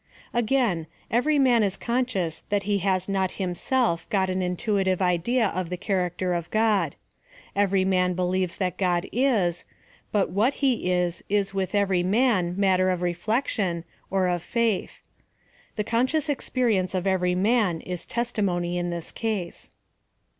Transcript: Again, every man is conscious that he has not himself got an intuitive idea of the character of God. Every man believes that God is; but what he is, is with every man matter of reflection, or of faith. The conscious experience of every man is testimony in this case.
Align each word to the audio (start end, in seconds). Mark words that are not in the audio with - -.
Again, 0.33 0.87
every 1.11 1.37
man 1.37 1.61
is 1.61 1.77
conscious 1.77 2.41
that 2.49 2.63
he 2.63 2.79
has 2.79 3.07
not 3.07 3.33
himself 3.37 4.09
got 4.09 4.31
an 4.31 4.41
intuitive 4.41 4.99
idea 4.99 5.49
of 5.49 5.69
the 5.69 5.77
character 5.77 6.33
of 6.33 6.49
God. 6.49 6.95
Every 7.55 7.85
man 7.85 8.15
believes 8.15 8.57
that 8.57 8.79
God 8.79 9.05
is; 9.11 9.63
but 10.11 10.31
what 10.31 10.55
he 10.55 10.91
is, 10.91 11.23
is 11.29 11.53
with 11.53 11.75
every 11.75 12.01
man 12.01 12.55
matter 12.57 12.89
of 12.89 13.03
reflection, 13.03 13.83
or 14.09 14.25
of 14.27 14.41
faith. 14.41 15.01
The 15.75 15.83
conscious 15.83 16.29
experience 16.29 16.95
of 16.95 17.05
every 17.05 17.35
man 17.35 17.79
is 17.81 18.03
testimony 18.03 18.79
in 18.79 18.89
this 18.89 19.11
case. 19.11 19.71